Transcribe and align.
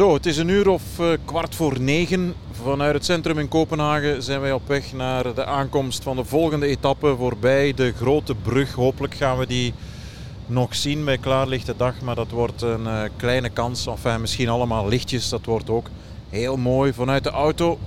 Zo, 0.00 0.14
het 0.14 0.26
is 0.26 0.36
een 0.36 0.48
uur 0.48 0.68
of 0.68 0.82
uh, 1.00 1.06
kwart 1.24 1.54
voor 1.54 1.80
negen. 1.80 2.34
Vanuit 2.50 2.94
het 2.94 3.04
centrum 3.04 3.38
in 3.38 3.48
Kopenhagen 3.48 4.22
zijn 4.22 4.40
wij 4.40 4.52
op 4.52 4.68
weg 4.68 4.92
naar 4.92 5.34
de 5.34 5.44
aankomst 5.44 6.02
van 6.02 6.16
de 6.16 6.24
volgende 6.24 6.66
etappe 6.66 7.16
voorbij 7.16 7.74
de 7.74 7.92
grote 7.92 8.34
brug. 8.34 8.72
Hopelijk 8.72 9.14
gaan 9.14 9.38
we 9.38 9.46
die 9.46 9.74
nog 10.46 10.76
zien 10.76 11.04
bij 11.04 11.18
klaarlichte 11.18 11.74
dag, 11.76 12.00
maar 12.00 12.14
dat 12.14 12.30
wordt 12.30 12.62
een 12.62 12.84
uh, 12.84 13.02
kleine 13.16 13.48
kans. 13.48 13.86
Enfin, 13.86 14.20
misschien 14.20 14.48
allemaal 14.48 14.88
lichtjes, 14.88 15.28
dat 15.28 15.44
wordt 15.44 15.70
ook 15.70 15.86
heel 16.28 16.56
mooi. 16.56 16.92
Vanuit 16.92 17.24
de 17.24 17.30
auto, 17.30 17.78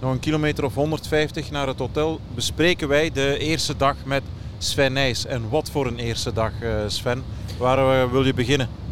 nog 0.00 0.12
een 0.12 0.20
kilometer 0.20 0.64
of 0.64 0.74
150 0.74 1.50
naar 1.50 1.66
het 1.66 1.78
hotel, 1.78 2.20
bespreken 2.34 2.88
wij 2.88 3.10
de 3.10 3.38
eerste 3.38 3.76
dag 3.76 3.96
met 4.04 4.22
Sven 4.58 4.92
Nijs. 4.92 5.26
En 5.26 5.48
wat 5.48 5.70
voor 5.70 5.86
een 5.86 5.98
eerste 5.98 6.32
dag, 6.32 6.52
uh, 6.62 6.70
Sven. 6.86 7.24
Waar 7.58 8.10
wil 8.10 8.24
je 8.24 8.34
beginnen? 8.34 8.83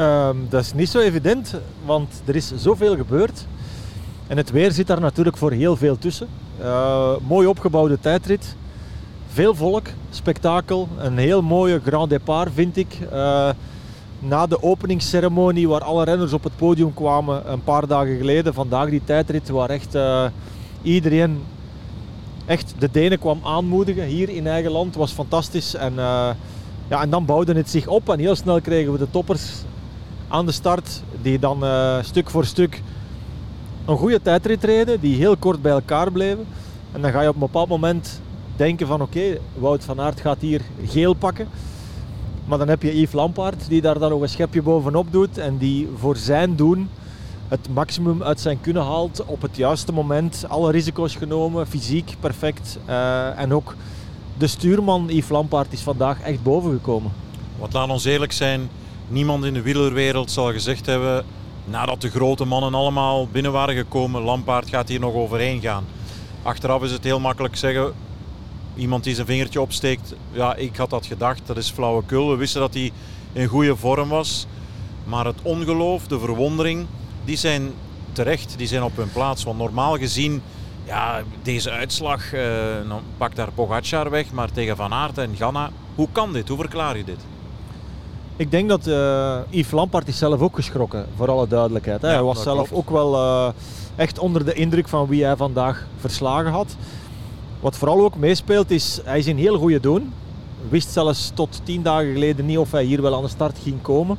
Um, 0.00 0.46
dat 0.48 0.60
is 0.62 0.74
niet 0.74 0.88
zo 0.88 0.98
evident, 0.98 1.54
want 1.84 2.22
er 2.24 2.36
is 2.36 2.52
zoveel 2.56 2.96
gebeurd. 2.96 3.46
En 4.26 4.36
het 4.36 4.50
weer 4.50 4.72
zit 4.72 4.86
daar 4.86 5.00
natuurlijk 5.00 5.36
voor 5.36 5.52
heel 5.52 5.76
veel 5.76 5.98
tussen. 5.98 6.28
Uh, 6.60 7.12
mooi 7.28 7.46
opgebouwde 7.46 8.00
tijdrit. 8.00 8.56
Veel 9.28 9.54
volk, 9.54 9.86
spektakel. 10.10 10.88
Een 10.98 11.18
heel 11.18 11.42
mooie 11.42 11.80
grand 11.84 12.10
départ 12.10 12.50
vind 12.54 12.76
ik. 12.76 12.98
Uh, 13.12 13.48
na 14.18 14.46
de 14.46 14.62
openingsceremonie 14.62 15.68
waar 15.68 15.84
alle 15.84 16.04
renners 16.04 16.32
op 16.32 16.44
het 16.44 16.56
podium 16.56 16.94
kwamen 16.94 17.52
een 17.52 17.64
paar 17.64 17.86
dagen 17.86 18.16
geleden. 18.16 18.54
Vandaag 18.54 18.90
die 18.90 19.04
tijdrit 19.04 19.48
waar 19.48 19.70
echt 19.70 19.94
uh, 19.94 20.24
iedereen 20.82 21.42
echt 22.46 22.74
de 22.78 22.90
Denen 22.90 23.18
kwam 23.18 23.40
aanmoedigen 23.44 24.04
hier 24.04 24.28
in 24.28 24.46
eigen 24.46 24.70
land. 24.70 24.94
was 24.94 25.12
fantastisch. 25.12 25.74
En, 25.74 25.94
ja, 26.88 27.02
en 27.02 27.10
dan 27.10 27.24
bouwde 27.24 27.54
het 27.54 27.70
zich 27.70 27.86
op 27.86 28.08
en 28.08 28.18
heel 28.18 28.36
snel 28.36 28.60
kregen 28.60 28.92
we 28.92 28.98
de 28.98 29.10
toppers 29.10 29.50
aan 30.28 30.46
de 30.46 30.52
start. 30.52 31.02
Die 31.22 31.38
dan 31.38 31.64
uh, 31.64 32.02
stuk 32.02 32.30
voor 32.30 32.44
stuk 32.44 32.82
een 33.84 33.96
goede 33.96 34.22
tijdrit 34.22 34.64
reden. 34.64 35.00
Die 35.00 35.16
heel 35.16 35.36
kort 35.36 35.62
bij 35.62 35.72
elkaar 35.72 36.12
bleven. 36.12 36.46
En 36.92 37.00
dan 37.00 37.10
ga 37.10 37.20
je 37.20 37.28
op 37.28 37.34
een 37.34 37.40
bepaald 37.40 37.68
moment 37.68 38.20
denken 38.56 38.86
van 38.86 39.02
oké, 39.02 39.38
Wout 39.54 39.84
van 39.84 40.00
Aert 40.00 40.20
gaat 40.20 40.40
hier 40.40 40.60
geel 40.84 41.14
pakken. 41.14 41.48
Maar 42.44 42.58
dan 42.58 42.68
heb 42.68 42.82
je 42.82 43.00
Yves 43.00 43.12
Lampaard 43.12 43.68
die 43.68 43.80
daar 43.80 43.98
dan 43.98 44.10
nog 44.10 44.20
een 44.20 44.28
schepje 44.28 44.62
bovenop 44.62 45.12
doet. 45.12 45.38
En 45.38 45.58
die 45.58 45.88
voor 45.96 46.16
zijn 46.16 46.56
doen 46.56 46.88
het 47.48 47.68
maximum 47.74 48.22
uit 48.22 48.40
zijn 48.40 48.60
kunnen 48.60 48.82
haalt 48.82 49.24
op 49.26 49.42
het 49.42 49.56
juiste 49.56 49.92
moment. 49.92 50.44
Alle 50.48 50.70
risico's 50.70 51.14
genomen, 51.14 51.66
fysiek 51.66 52.16
perfect. 52.20 52.78
Uh, 52.88 53.38
en 53.38 53.54
ook 53.54 53.74
de 54.38 54.46
stuurman 54.46 55.06
Yves 55.08 55.28
Lampaard 55.28 55.72
is 55.72 55.80
vandaag 55.80 56.20
echt 56.20 56.42
bovengekomen. 56.42 57.12
Want 57.58 57.72
laat 57.72 57.88
ons 57.88 58.04
eerlijk 58.04 58.32
zijn, 58.32 58.68
Niemand 59.08 59.44
in 59.44 59.54
de 59.54 59.62
wielerwereld 59.62 60.30
zal 60.30 60.52
gezegd 60.52 60.86
hebben, 60.86 61.24
nadat 61.64 62.00
de 62.00 62.10
grote 62.10 62.44
mannen 62.44 62.74
allemaal 62.74 63.28
binnen 63.28 63.52
waren 63.52 63.74
gekomen, 63.74 64.22
Lampaard 64.22 64.68
gaat 64.68 64.88
hier 64.88 65.00
nog 65.00 65.14
overheen 65.14 65.60
gaan. 65.60 65.84
Achteraf 66.42 66.82
is 66.82 66.90
het 66.90 67.04
heel 67.04 67.20
makkelijk 67.20 67.56
zeggen, 67.56 67.92
iemand 68.76 69.04
die 69.04 69.14
zijn 69.14 69.26
vingertje 69.26 69.60
opsteekt, 69.60 70.14
ja, 70.32 70.54
ik 70.54 70.76
had 70.76 70.90
dat 70.90 71.06
gedacht, 71.06 71.46
dat 71.46 71.56
is 71.56 71.70
flauwekul. 71.70 72.30
We 72.30 72.36
wisten 72.36 72.60
dat 72.60 72.74
hij 72.74 72.92
in 73.32 73.46
goede 73.46 73.76
vorm 73.76 74.08
was. 74.08 74.46
Maar 75.04 75.24
het 75.24 75.42
ongeloof, 75.42 76.06
de 76.06 76.18
verwondering, 76.18 76.86
die 77.24 77.36
zijn 77.36 77.72
terecht, 78.12 78.54
die 78.56 78.66
zijn 78.66 78.82
op 78.82 78.96
hun 78.96 79.12
plaats. 79.12 79.44
Want 79.44 79.58
normaal 79.58 79.96
gezien, 79.96 80.42
ja, 80.84 81.22
deze 81.42 81.70
uitslag, 81.70 82.32
eh, 82.32 82.42
dan 82.88 83.02
pakt 83.16 83.36
daar 83.36 83.52
Pogacar 83.52 84.10
weg, 84.10 84.32
maar 84.32 84.52
tegen 84.52 84.76
Van 84.76 84.92
Aert 84.92 85.18
en 85.18 85.36
Ganna, 85.36 85.70
hoe 85.94 86.08
kan 86.12 86.32
dit? 86.32 86.48
Hoe 86.48 86.58
verklaar 86.58 86.96
je 86.96 87.04
dit? 87.04 87.20
Ik 88.38 88.50
denk 88.50 88.68
dat 88.68 88.86
uh, 88.86 89.38
Yves 89.48 89.70
Lampaard 89.70 90.08
is 90.08 90.18
zelf 90.18 90.40
ook 90.40 90.54
geschrokken, 90.54 91.06
voor 91.16 91.30
alle 91.30 91.48
duidelijkheid. 91.48 92.02
Hè. 92.02 92.08
hij 92.08 92.22
was 92.22 92.42
zelf 92.42 92.72
ook 92.72 92.90
wel 92.90 93.14
uh, 93.14 93.48
echt 93.96 94.18
onder 94.18 94.44
de 94.44 94.52
indruk 94.52 94.88
van 94.88 95.06
wie 95.06 95.24
hij 95.24 95.36
vandaag 95.36 95.86
verslagen 95.96 96.50
had. 96.50 96.76
Wat 97.60 97.76
vooral 97.76 98.00
ook 98.00 98.16
meespeelt 98.16 98.70
is, 98.70 99.00
hij 99.04 99.18
is 99.18 99.26
in 99.26 99.36
heel 99.36 99.58
goede 99.58 99.80
doen. 99.80 100.12
Wist 100.68 100.90
zelfs 100.90 101.30
tot 101.34 101.60
tien 101.64 101.82
dagen 101.82 102.12
geleden 102.12 102.46
niet 102.46 102.58
of 102.58 102.70
hij 102.70 102.84
hier 102.84 103.02
wel 103.02 103.16
aan 103.16 103.22
de 103.22 103.28
start 103.28 103.58
ging 103.62 103.82
komen. 103.82 104.18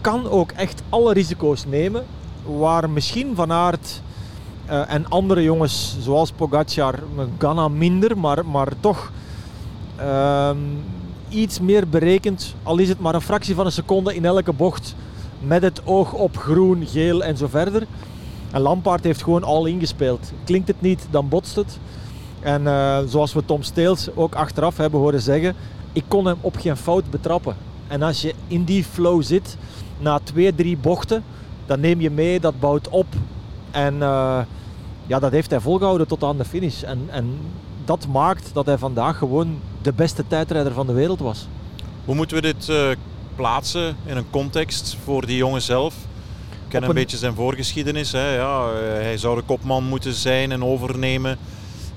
Kan 0.00 0.28
ook 0.28 0.50
echt 0.50 0.82
alle 0.88 1.12
risico's 1.12 1.64
nemen, 1.66 2.04
waar 2.44 2.90
misschien 2.90 3.34
Van 3.34 3.52
Aert 3.52 4.02
uh, 4.70 4.92
en 4.92 5.08
andere 5.08 5.42
jongens 5.42 5.96
zoals 6.00 6.32
Pogacar, 6.32 6.98
Ganna 7.38 7.68
minder, 7.68 8.18
maar, 8.18 8.46
maar 8.46 8.72
toch 8.80 9.12
ehm, 9.96 10.58
iets 11.32 11.60
meer 11.60 11.88
berekend, 11.88 12.54
al 12.62 12.78
is 12.78 12.88
het 12.88 13.00
maar 13.00 13.14
een 13.14 13.20
fractie 13.20 13.54
van 13.54 13.66
een 13.66 13.72
seconde 13.72 14.14
in 14.14 14.24
elke 14.24 14.52
bocht, 14.52 14.94
met 15.40 15.62
het 15.62 15.86
oog 15.86 16.12
op 16.12 16.36
groen, 16.36 16.86
geel 16.86 17.24
en 17.24 17.36
zo 17.36 17.46
verder. 17.46 17.86
En 18.50 18.60
Lampaard 18.60 19.04
heeft 19.04 19.22
gewoon 19.22 19.44
al 19.44 19.66
ingespeeld. 19.66 20.32
Klinkt 20.44 20.68
het 20.68 20.80
niet, 20.80 21.06
dan 21.10 21.28
botst 21.28 21.56
het. 21.56 21.78
En 22.40 22.62
uh, 22.62 22.98
zoals 23.06 23.32
we 23.32 23.44
Tom 23.44 23.62
Steels 23.62 24.08
ook 24.14 24.34
achteraf 24.34 24.76
hebben 24.76 25.00
horen 25.00 25.20
zeggen, 25.20 25.54
ik 25.92 26.04
kon 26.08 26.26
hem 26.26 26.36
op 26.40 26.56
geen 26.56 26.76
fout 26.76 27.10
betrappen. 27.10 27.56
En 27.88 28.02
als 28.02 28.22
je 28.22 28.34
in 28.46 28.64
die 28.64 28.84
flow 28.84 29.22
zit, 29.22 29.56
na 29.98 30.18
twee, 30.22 30.54
drie 30.54 30.76
bochten, 30.76 31.24
dan 31.66 31.80
neem 31.80 32.00
je 32.00 32.10
mee, 32.10 32.40
dat 32.40 32.60
bouwt 32.60 32.88
op. 32.88 33.06
En 33.70 33.94
uh, 33.94 34.40
ja, 35.06 35.18
dat 35.18 35.32
heeft 35.32 35.50
hij 35.50 35.60
volgehouden 35.60 36.06
tot 36.06 36.24
aan 36.24 36.36
de 36.36 36.44
finish. 36.44 36.82
En, 36.82 37.00
en 37.10 37.38
dat 37.84 38.06
maakt 38.06 38.50
dat 38.52 38.66
hij 38.66 38.78
vandaag 38.78 39.18
gewoon 39.18 39.60
de 39.82 39.92
beste 39.92 40.24
tijdrijder 40.26 40.72
van 40.72 40.86
de 40.86 40.92
wereld 40.92 41.20
was. 41.20 41.46
Hoe 42.04 42.14
moeten 42.14 42.36
we 42.36 42.42
dit 42.42 42.68
uh, 42.68 42.90
plaatsen 43.36 43.96
in 44.04 44.16
een 44.16 44.30
context 44.30 44.96
voor 45.04 45.26
die 45.26 45.36
jongen 45.36 45.62
zelf? 45.62 45.94
Ik 45.94 46.68
ken 46.68 46.82
een, 46.82 46.88
een, 46.88 46.94
beetje 46.94 47.16
zijn 47.16 47.34
voorgeschiedenis. 47.34 48.12
Hè. 48.12 48.34
Ja, 48.34 48.72
uh, 48.72 48.78
hij 48.78 49.18
zou 49.18 49.36
de 49.36 49.42
kopman 49.42 49.84
moeten 49.84 50.14
zijn 50.14 50.52
en 50.52 50.64
overnemen 50.64 51.38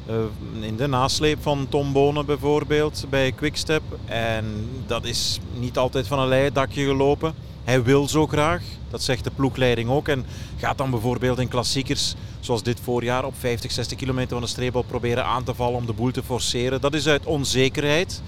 uh, 0.09 0.15
in 0.59 0.75
de 0.75 0.87
nasleep 0.87 1.41
van 1.41 1.65
Tom 1.69 1.93
Bonen 1.93 2.25
bijvoorbeeld 2.25 3.05
bij 3.09 3.31
Quickstep. 3.31 3.81
En 4.05 4.69
dat 4.87 5.05
is 5.05 5.39
niet 5.53 5.77
altijd 5.77 6.07
van 6.07 6.19
een 6.19 6.27
leidakje 6.27 6.85
gelopen. 6.85 7.33
Hij 7.63 7.83
wil 7.83 8.07
zo 8.07 8.27
graag, 8.27 8.61
dat 8.89 9.01
zegt 9.01 9.23
de 9.23 9.31
ploegleiding 9.35 9.89
ook. 9.89 10.07
En 10.07 10.25
gaat 10.57 10.77
dan 10.77 10.89
bijvoorbeeld 10.89 11.39
in 11.39 11.47
klassiekers 11.47 12.15
zoals 12.45 12.63
dit 12.63 12.79
voorjaar 12.79 13.25
op 13.25 13.33
50, 13.39 13.71
60 13.71 13.97
kilometer 13.97 14.31
van 14.31 14.41
de 14.41 14.47
streep 14.47 14.75
al 14.75 14.83
proberen 14.83 15.25
aan 15.25 15.43
te 15.43 15.53
vallen 15.53 15.75
om 15.75 15.85
de 15.85 15.93
boel 15.93 16.11
te 16.11 16.23
forceren. 16.23 16.81
Dat 16.81 16.93
is 16.93 17.07
uit 17.07 17.25
onzekerheid. 17.25 18.21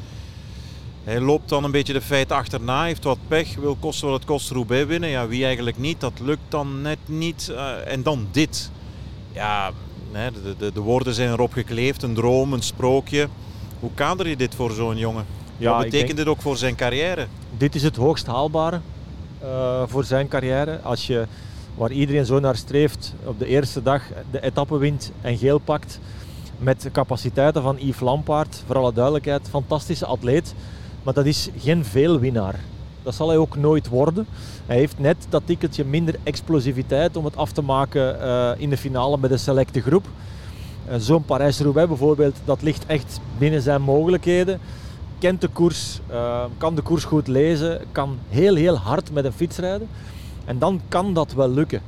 Hij 1.04 1.20
loopt 1.20 1.50
dan 1.50 1.64
een 1.64 1.72
beetje 1.72 1.94
de 1.94 2.02
feiten 2.02 2.36
achterna, 2.36 2.84
heeft 2.84 3.04
wat 3.04 3.18
pech, 3.28 3.56
wil 3.56 3.78
kosten 3.80 4.08
wat 4.08 4.16
het 4.16 4.28
kost 4.28 4.52
Roubaix 4.52 4.88
winnen. 4.88 5.10
Ja, 5.10 5.28
wie 5.28 5.46
eigenlijk 5.46 5.78
niet, 5.78 6.00
dat 6.00 6.20
lukt 6.22 6.42
dan 6.50 6.82
net 6.82 6.98
niet. 7.06 7.48
Uh, 7.52 7.92
en 7.92 8.04
dan 8.04 8.28
dit. 8.32 8.72
Ja, 9.32 9.72
de, 10.12 10.56
de, 10.58 10.72
de, 10.74 10.80
woorden 10.80 11.14
zijn 11.14 11.32
erop 11.32 11.54
gekleefd, 11.54 12.04
een 12.04 12.14
droom, 12.14 12.54
een 12.54 12.62
sprookje. 12.62 13.28
Hoe 13.80 13.92
kader 13.94 14.28
je 14.28 14.36
dit 14.36 14.56
voor 14.56 14.72
zo'n 14.72 14.98
jongen? 14.98 15.26
Ja, 15.58 15.72
wat 15.72 15.84
betekent 15.84 16.08
denk, 16.08 16.18
dit 16.18 16.28
ook 16.28 16.42
voor 16.42 16.58
zijn 16.58 16.76
carrière? 16.76 17.28
Dit 17.58 17.76
is 17.76 17.84
het 17.84 17.96
hoogst 17.96 18.26
haalbare 18.26 18.80
uh, 19.44 19.84
voor 19.86 20.04
zijn 20.04 20.28
carrière. 20.28 20.80
Als 20.82 21.08
je 21.08 21.28
waar 21.78 21.92
iedereen 21.92 22.26
zo 22.26 22.40
naar 22.40 22.56
streeft, 22.56 23.14
op 23.24 23.40
de 23.40 23.46
eerste 23.46 23.84
dag 23.84 24.02
de 24.32 24.42
etappe 24.42 24.78
wint 24.78 25.12
en 25.22 25.38
geel 25.38 25.58
pakt. 25.58 26.00
Met 26.58 26.90
capaciteiten 26.92 27.62
van 27.62 27.78
Yves 27.80 28.00
Lampaard, 28.00 28.64
voor 28.66 28.78
alle 28.78 28.94
duidelijkheid, 28.94 29.50
fantastische 29.50 30.06
atleet. 30.06 30.54
Maar 31.04 31.14
dat 31.14 31.26
is 31.26 31.50
geen 31.58 31.86
veelwinnaar. 31.86 32.60
Dat 33.04 33.16
zal 33.16 33.28
hij 33.28 33.38
ook 33.38 33.58
nooit 33.58 33.88
worden. 33.88 34.28
Hij 34.66 34.78
heeft 34.78 35.00
net 35.00 35.26
dat 35.30 35.42
tikkeltje 35.46 35.86
minder 35.86 36.16
explosiviteit 36.24 37.16
om 37.16 37.26
het 37.26 37.38
af 37.38 37.52
te 37.52 37.62
maken 37.62 38.18
uh, 38.22 38.52
in 38.58 38.70
de 38.70 38.78
finale 38.78 39.18
met 39.18 39.32
een 39.32 39.40
selecte 39.40 39.82
groep. 39.82 40.06
Uh, 40.90 40.96
Zo'n 40.98 41.26
Parijs-Roubaix 41.26 41.88
bijvoorbeeld, 41.88 42.36
dat 42.46 42.62
ligt 42.62 42.86
echt 42.86 43.20
binnen 43.38 43.62
zijn 43.62 43.82
mogelijkheden. 43.82 44.60
Kent 45.20 45.42
de 45.42 45.48
koers, 45.48 46.00
uh, 46.12 46.44
kan 46.58 46.76
de 46.76 46.82
koers 46.82 47.04
goed 47.04 47.28
lezen, 47.28 47.82
kan 47.92 48.18
heel 48.30 48.56
heel 48.56 48.76
hard 48.76 49.12
met 49.12 49.26
een 49.26 49.34
fiets 49.34 49.58
rijden. 49.58 49.88
En 50.48 50.60
dan 50.60 50.82
kan 50.88 51.14
dat 51.14 51.34
wel 51.34 51.50
lukken. 51.50 51.82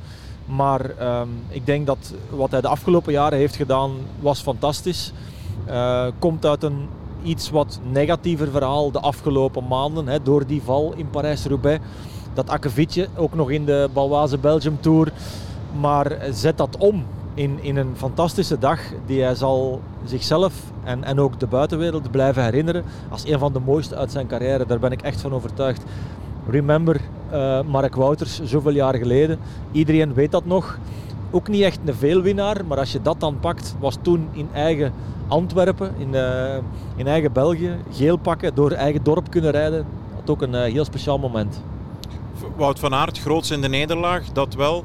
Maar 0.44 0.80
um, 1.20 1.28
ik 1.48 1.66
denk 1.66 1.86
dat 1.86 2.14
wat 2.30 2.50
hij 2.50 2.60
de 2.60 2.68
afgelopen 2.68 3.12
jaren 3.12 3.38
heeft 3.38 3.56
gedaan 3.56 3.90
was 4.20 4.40
fantastisch. 4.40 5.12
Uh, 5.68 6.06
komt 6.18 6.46
uit 6.46 6.62
een 6.62 6.88
iets 7.22 7.50
wat 7.50 7.80
negatiever 7.90 8.50
verhaal 8.50 8.90
de 8.90 9.00
afgelopen 9.00 9.66
maanden 9.66 10.06
hè, 10.06 10.22
door 10.22 10.46
die 10.46 10.62
val 10.62 10.92
in 10.96 11.10
Parijs-Roubaix. 11.10 11.84
Dat 12.34 12.50
akkefietje 12.50 13.08
ook 13.16 13.34
nog 13.34 13.50
in 13.50 13.64
de 13.64 13.88
Balwaze 13.92 14.38
Belgium 14.38 14.80
Tour. 14.80 15.12
Maar 15.80 16.16
zet 16.30 16.58
dat 16.58 16.76
om 16.76 17.04
in, 17.34 17.58
in 17.60 17.76
een 17.76 17.92
fantastische 17.96 18.58
dag 18.58 18.80
die 19.06 19.22
hij 19.22 19.34
zal 19.34 19.80
zichzelf 20.04 20.54
en, 20.84 21.04
en 21.04 21.20
ook 21.20 21.40
de 21.40 21.46
buitenwereld 21.46 22.10
blijven 22.10 22.44
herinneren 22.44 22.84
als 23.08 23.26
een 23.26 23.38
van 23.38 23.52
de 23.52 23.60
mooiste 23.60 23.96
uit 23.96 24.10
zijn 24.10 24.26
carrière. 24.26 24.66
Daar 24.66 24.78
ben 24.78 24.92
ik 24.92 25.02
echt 25.02 25.20
van 25.20 25.32
overtuigd. 25.32 25.82
Remember 26.48 27.00
uh, 27.32 27.60
Mark 27.62 27.94
Wouters, 27.94 28.40
zoveel 28.44 28.72
jaar 28.72 28.94
geleden. 28.94 29.38
Iedereen 29.72 30.14
weet 30.14 30.30
dat 30.30 30.44
nog. 30.44 30.78
Ook 31.30 31.48
niet 31.48 31.62
echt 31.62 31.78
een 31.84 31.94
veelwinnaar, 31.94 32.64
maar 32.66 32.78
als 32.78 32.92
je 32.92 33.02
dat 33.02 33.20
dan 33.20 33.38
pakt, 33.40 33.74
was 33.78 33.96
toen 34.02 34.28
in 34.32 34.48
eigen 34.52 34.92
Antwerpen, 35.28 35.94
in, 35.98 36.08
uh, 36.08 36.56
in 36.96 37.06
eigen 37.06 37.32
België, 37.32 37.76
geel 37.92 38.16
pakken, 38.16 38.54
door 38.54 38.70
eigen 38.70 39.02
dorp 39.02 39.30
kunnen 39.30 39.50
rijden, 39.50 39.86
dat 40.16 40.30
ook 40.30 40.42
een 40.42 40.54
uh, 40.54 40.62
heel 40.62 40.84
speciaal 40.84 41.18
moment. 41.18 41.62
Wout 42.56 42.78
van 42.78 42.94
Aert, 42.94 43.18
groots 43.18 43.50
in 43.50 43.60
de 43.60 43.68
nederlaag, 43.68 44.24
dat 44.32 44.54
wel. 44.54 44.84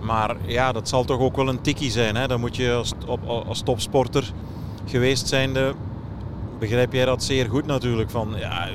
Maar 0.00 0.36
ja, 0.46 0.72
dat 0.72 0.88
zal 0.88 1.04
toch 1.04 1.20
ook 1.20 1.36
wel 1.36 1.48
een 1.48 1.60
tikkie 1.60 1.90
zijn. 1.90 2.16
Hè? 2.16 2.26
Dan 2.26 2.40
moet 2.40 2.56
je 2.56 2.72
als, 2.72 2.92
als 3.46 3.60
topsporter 3.60 4.32
geweest 4.84 5.28
zijnde, 5.28 5.72
begrijp 6.58 6.92
jij 6.92 7.04
dat 7.04 7.22
zeer 7.22 7.48
goed 7.48 7.66
natuurlijk. 7.66 8.10
Van 8.10 8.34
ja, 8.36 8.68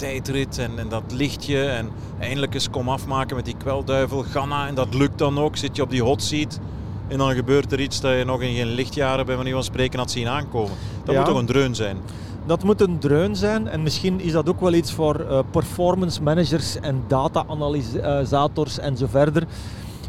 tijdrit 0.00 0.58
en, 0.58 0.70
en 0.78 0.88
dat 0.88 1.02
lichtje 1.08 1.64
en 1.64 1.88
eindelijk 2.18 2.54
eens 2.54 2.70
kom 2.70 2.88
afmaken 2.88 3.36
met 3.36 3.44
die 3.44 3.56
kwelduivel 3.56 4.22
Ganna. 4.22 4.66
En 4.66 4.74
dat 4.74 4.94
lukt 4.94 5.18
dan 5.18 5.38
ook, 5.38 5.56
zit 5.56 5.76
je 5.76 5.82
op 5.82 5.90
die 5.90 6.02
hot 6.02 6.22
seat. 6.22 6.60
En 7.08 7.18
dan 7.18 7.34
gebeurt 7.34 7.72
er 7.72 7.80
iets 7.80 8.00
dat 8.00 8.18
je 8.18 8.24
nog 8.24 8.40
in 8.40 8.54
geen 8.54 8.66
lichtjaren 8.66 9.26
bij 9.26 9.36
manier 9.36 9.52
van 9.52 9.64
spreken 9.64 9.98
had 9.98 10.10
zien 10.10 10.28
aankomen. 10.28 10.72
Dat 11.04 11.14
moet 11.14 11.24
toch 11.24 11.38
een 11.38 11.46
dreun 11.46 11.74
zijn? 11.74 11.96
Dat 12.46 12.64
moet 12.64 12.80
een 12.80 12.98
dreun 12.98 13.36
zijn 13.36 13.68
en 13.68 13.82
misschien 13.82 14.20
is 14.20 14.32
dat 14.32 14.48
ook 14.48 14.60
wel 14.60 14.72
iets 14.72 14.92
voor 14.92 15.20
uh, 15.20 15.38
performance 15.50 16.22
managers 16.22 16.76
en 16.76 17.02
data-analysators 17.06 18.78
en 18.78 18.96
zo 18.96 19.06
verder. 19.10 19.46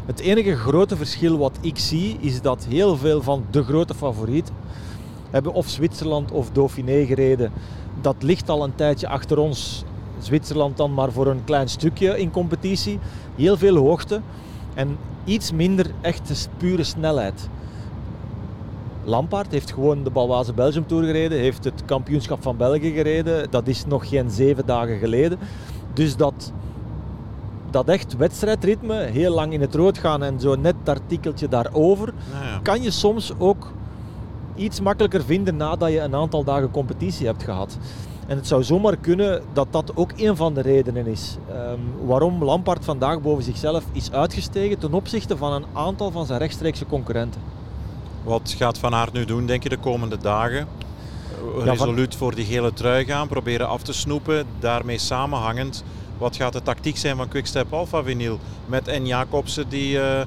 Het 0.06 0.20
enige 0.20 0.56
grote 0.56 0.96
verschil 0.96 1.38
wat 1.38 1.58
ik 1.60 1.78
zie 1.78 2.16
is 2.20 2.40
dat 2.40 2.66
heel 2.68 2.96
veel 2.96 3.22
van 3.22 3.44
de 3.50 3.62
grote 3.62 3.94
favorieten 3.94 4.54
hebben 5.30 5.52
of 5.52 5.68
Zwitserland 5.68 6.30
of 6.30 6.50
Dauphiné 6.50 7.06
gereden. 7.06 7.52
Dat 8.02 8.16
ligt 8.18 8.48
al 8.48 8.64
een 8.64 8.74
tijdje 8.74 9.08
achter 9.08 9.38
ons. 9.38 9.84
Zwitserland 10.18 10.76
dan 10.76 10.94
maar 10.94 11.12
voor 11.12 11.26
een 11.26 11.44
klein 11.44 11.68
stukje 11.68 12.18
in 12.18 12.30
competitie. 12.30 12.98
Heel 13.36 13.56
veel 13.56 13.76
hoogte 13.76 14.20
en 14.74 14.96
iets 15.24 15.52
minder 15.52 15.86
echte 16.00 16.34
pure 16.56 16.84
snelheid. 16.84 17.48
Lampaard 19.04 19.52
heeft 19.52 19.72
gewoon 19.72 20.04
de 20.04 20.10
Balwaze 20.10 20.52
Belgium 20.52 20.86
Tour 20.86 21.04
gereden, 21.04 21.38
heeft 21.38 21.64
het 21.64 21.84
kampioenschap 21.84 22.42
van 22.42 22.56
België 22.56 22.92
gereden. 22.92 23.50
Dat 23.50 23.66
is 23.66 23.86
nog 23.86 24.08
geen 24.08 24.30
zeven 24.30 24.66
dagen 24.66 24.98
geleden. 24.98 25.38
Dus 25.92 26.16
dat, 26.16 26.52
dat 27.70 27.88
echt 27.88 28.16
wedstrijdritme, 28.16 28.94
heel 28.94 29.34
lang 29.34 29.52
in 29.52 29.60
het 29.60 29.74
rood 29.74 29.98
gaan 29.98 30.22
en 30.22 30.40
zo 30.40 30.54
net 30.54 30.74
dat 30.82 30.98
artikeltje 31.00 31.48
daarover, 31.48 32.14
ja. 32.32 32.58
kan 32.62 32.82
je 32.82 32.90
soms 32.90 33.32
ook 33.38 33.72
iets 34.56 34.80
makkelijker 34.80 35.24
vinden 35.24 35.56
nadat 35.56 35.90
je 35.90 36.00
een 36.00 36.14
aantal 36.14 36.44
dagen 36.44 36.70
competitie 36.70 37.26
hebt 37.26 37.42
gehad. 37.42 37.78
En 38.26 38.36
het 38.36 38.46
zou 38.46 38.62
zomaar 38.62 38.96
kunnen 38.96 39.42
dat 39.52 39.66
dat 39.70 39.96
ook 39.96 40.12
een 40.16 40.36
van 40.36 40.54
de 40.54 40.60
redenen 40.60 41.06
is 41.06 41.36
um, 41.50 42.06
waarom 42.06 42.44
Lampard 42.44 42.84
vandaag 42.84 43.20
boven 43.20 43.42
zichzelf 43.42 43.84
is 43.92 44.12
uitgestegen 44.12 44.78
ten 44.78 44.94
opzichte 44.94 45.36
van 45.36 45.52
een 45.52 45.64
aantal 45.72 46.10
van 46.10 46.26
zijn 46.26 46.38
rechtstreekse 46.38 46.86
concurrenten. 46.86 47.40
Wat 48.24 48.54
gaat 48.58 48.78
Van 48.78 48.94
Aert 48.94 49.12
nu 49.12 49.24
doen, 49.24 49.46
denk 49.46 49.62
je, 49.62 49.68
de 49.68 49.76
komende 49.76 50.18
dagen? 50.18 50.66
Resoluut 51.58 52.16
voor 52.16 52.34
die 52.34 52.44
gele 52.44 52.72
trui 52.72 53.04
gaan, 53.04 53.28
proberen 53.28 53.68
af 53.68 53.82
te 53.82 53.92
snoepen. 53.92 54.46
Daarmee 54.58 54.98
samenhangend, 54.98 55.84
wat 56.18 56.36
gaat 56.36 56.52
de 56.52 56.62
tactiek 56.62 56.96
zijn 56.96 57.16
van 57.16 57.28
Quickstep 57.28 57.72
Alpha 57.72 58.02
Vinyl? 58.02 58.38
Met 58.66 58.86
N. 58.86 59.06
Jacobsen 59.06 59.68
die 59.68 59.94
uh, 59.94 60.20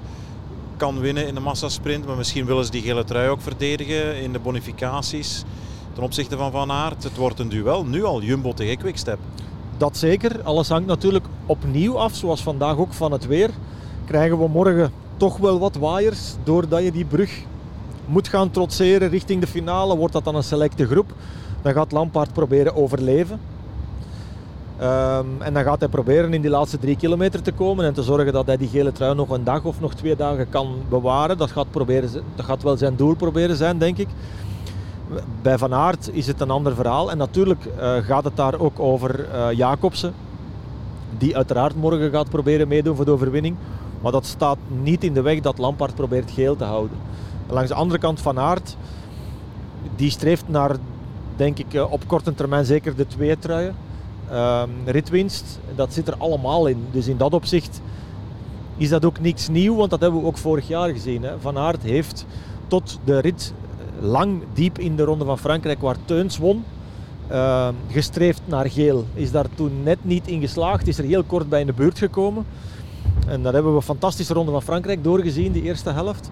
kan 0.77 0.99
winnen 0.99 1.27
in 1.27 1.33
de 1.33 1.39
massasprint, 1.39 2.05
maar 2.05 2.15
misschien 2.17 2.45
willen 2.45 2.65
ze 2.65 2.71
die 2.71 2.81
gele 2.81 3.03
trui 3.03 3.29
ook 3.29 3.41
verdedigen 3.41 4.21
in 4.21 4.33
de 4.33 4.39
bonificaties 4.39 5.43
ten 5.95 6.03
opzichte 6.03 6.37
van 6.37 6.51
Van 6.51 6.71
Aert. 6.71 7.03
Het 7.03 7.17
wordt 7.17 7.39
een 7.39 7.49
duel, 7.49 7.85
nu 7.85 8.03
al 8.03 8.21
Jumbo 8.21 8.53
tegen 8.53 8.77
Quickstep. 8.77 9.19
Dat 9.77 9.97
zeker. 9.97 10.41
Alles 10.43 10.69
hangt 10.69 10.87
natuurlijk 10.87 11.25
opnieuw 11.45 11.99
af, 11.99 12.15
zoals 12.15 12.43
vandaag 12.43 12.77
ook 12.77 12.93
van 12.93 13.11
het 13.11 13.25
weer. 13.25 13.49
Krijgen 14.05 14.39
we 14.39 14.47
morgen 14.47 14.91
toch 15.17 15.37
wel 15.37 15.59
wat 15.59 15.75
waaiers, 15.75 16.35
doordat 16.43 16.83
je 16.83 16.91
die 16.91 17.05
brug 17.05 17.41
moet 18.05 18.27
gaan 18.27 18.51
trotseren 18.51 19.09
richting 19.09 19.41
de 19.41 19.47
finale. 19.47 19.95
Wordt 19.95 20.13
dat 20.13 20.23
dan 20.23 20.35
een 20.35 20.43
selecte 20.43 20.85
groep? 20.85 21.13
Dan 21.61 21.73
gaat 21.73 21.91
Lampaard 21.91 22.33
proberen 22.33 22.75
overleven. 22.75 23.39
Um, 24.81 25.41
en 25.41 25.53
dan 25.53 25.63
gaat 25.63 25.79
hij 25.79 25.89
proberen 25.89 26.33
in 26.33 26.41
die 26.41 26.49
laatste 26.49 26.77
drie 26.77 26.95
kilometer 26.95 27.41
te 27.41 27.51
komen 27.51 27.85
en 27.85 27.93
te 27.93 28.03
zorgen 28.03 28.33
dat 28.33 28.45
hij 28.45 28.57
die 28.57 28.67
gele 28.67 28.91
trui 28.91 29.15
nog 29.15 29.29
een 29.29 29.43
dag 29.43 29.63
of 29.63 29.79
nog 29.79 29.93
twee 29.93 30.15
dagen 30.15 30.49
kan 30.49 30.75
bewaren. 30.89 31.37
Dat 31.37 31.51
gaat, 31.51 31.71
proberen, 31.71 32.09
dat 32.35 32.45
gaat 32.45 32.63
wel 32.63 32.77
zijn 32.77 32.95
doel 32.95 33.15
proberen 33.15 33.55
zijn, 33.55 33.77
denk 33.77 33.97
ik. 33.97 34.07
Bij 35.41 35.57
Van 35.57 35.73
Aert 35.73 36.09
is 36.13 36.27
het 36.27 36.41
een 36.41 36.49
ander 36.49 36.75
verhaal. 36.75 37.11
En 37.11 37.17
natuurlijk 37.17 37.65
uh, 37.65 37.95
gaat 37.95 38.23
het 38.23 38.35
daar 38.35 38.59
ook 38.59 38.79
over 38.79 39.25
uh, 39.33 39.51
Jacobsen. 39.51 40.13
Die 41.17 41.35
uiteraard 41.35 41.75
morgen 41.75 42.11
gaat 42.11 42.29
proberen 42.29 42.67
meedoen 42.67 42.95
voor 42.95 43.05
de 43.05 43.11
overwinning. 43.11 43.55
Maar 44.01 44.11
dat 44.11 44.25
staat 44.25 44.57
niet 44.81 45.03
in 45.03 45.13
de 45.13 45.21
weg 45.21 45.39
dat 45.39 45.57
Lampaard 45.57 45.95
probeert 45.95 46.31
geel 46.31 46.55
te 46.55 46.63
houden. 46.63 46.97
Langs 47.47 47.69
de 47.69 47.75
andere 47.75 47.99
kant 47.99 48.21
Van 48.21 48.39
Aert, 48.39 48.77
die 49.95 50.09
streeft 50.09 50.47
naar, 50.47 50.75
denk 51.35 51.57
ik, 51.59 51.73
eh, 51.73 51.91
op 51.91 52.07
korte 52.07 52.33
termijn 52.33 52.65
zeker 52.65 52.95
de 52.95 53.07
twee 53.07 53.39
truien. 53.39 53.75
Um, 54.33 54.69
ritwinst, 54.85 55.59
dat 55.75 55.93
zit 55.93 56.07
er 56.07 56.15
allemaal 56.17 56.67
in. 56.67 56.85
Dus 56.91 57.07
in 57.07 57.17
dat 57.17 57.33
opzicht 57.33 57.81
is 58.77 58.89
dat 58.89 59.05
ook 59.05 59.19
niets 59.19 59.47
nieuw, 59.47 59.75
want 59.75 59.89
dat 59.89 59.99
hebben 59.99 60.21
we 60.21 60.27
ook 60.27 60.37
vorig 60.37 60.67
jaar 60.67 60.89
gezien. 60.89 61.23
Hè. 61.23 61.39
Van 61.39 61.57
Aert 61.57 61.83
heeft 61.83 62.25
tot 62.67 62.99
de 63.03 63.19
rit 63.19 63.53
lang 63.99 64.41
diep 64.53 64.79
in 64.79 64.95
de 64.95 65.03
Ronde 65.03 65.25
van 65.25 65.37
Frankrijk, 65.37 65.81
waar 65.81 65.95
Teuns 66.05 66.37
won, 66.37 66.63
uh, 67.31 67.67
gestreefd 67.89 68.41
naar 68.45 68.69
geel. 68.69 69.05
Is 69.13 69.31
daar 69.31 69.45
toen 69.55 69.83
net 69.83 69.97
niet 70.01 70.27
in 70.27 70.41
geslaagd, 70.41 70.87
is 70.87 70.97
er 70.97 71.03
heel 71.03 71.23
kort 71.23 71.49
bij 71.49 71.59
in 71.59 71.67
de 71.67 71.73
buurt 71.73 71.97
gekomen. 71.97 72.45
En 73.27 73.43
daar 73.43 73.53
hebben 73.53 73.71
we 73.71 73.77
een 73.77 73.83
fantastische 73.83 74.33
Ronde 74.33 74.51
van 74.51 74.61
Frankrijk 74.61 75.03
doorgezien, 75.03 75.51
die 75.51 75.63
eerste 75.63 75.89
helft. 75.89 76.29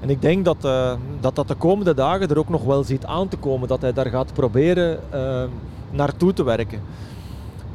En 0.00 0.10
ik 0.10 0.22
denk 0.22 0.44
dat, 0.44 0.64
uh, 0.64 0.92
dat 1.20 1.36
dat 1.36 1.48
de 1.48 1.54
komende 1.54 1.94
dagen 1.94 2.28
er 2.28 2.38
ook 2.38 2.48
nog 2.48 2.64
wel 2.64 2.84
ziet 2.84 3.04
aan 3.04 3.28
te 3.28 3.36
komen. 3.36 3.68
Dat 3.68 3.80
hij 3.80 3.92
daar 3.92 4.06
gaat 4.06 4.32
proberen 4.32 5.00
uh, 5.14 5.42
naartoe 5.90 6.32
te 6.32 6.42
werken. 6.42 6.80